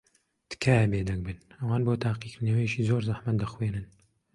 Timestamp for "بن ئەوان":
1.25-1.81